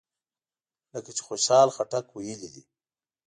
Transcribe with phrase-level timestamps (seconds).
[0.93, 2.63] لکه چې خوشحال خټک ویلي دي.